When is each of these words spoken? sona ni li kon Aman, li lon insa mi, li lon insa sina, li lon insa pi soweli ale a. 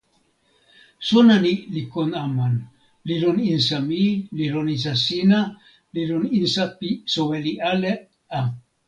sona 1.07 1.35
ni 1.43 1.53
li 1.73 1.81
kon 1.93 2.09
Aman, 2.23 2.55
li 3.07 3.15
lon 3.23 3.37
insa 3.51 3.77
mi, 3.89 4.01
li 4.37 4.45
lon 4.53 4.67
insa 4.75 4.93
sina, 5.05 5.39
li 5.93 6.03
lon 6.09 6.23
insa 6.39 6.63
pi 6.77 6.89
soweli 7.13 7.53
ale 7.71 7.91
a. 8.39 8.41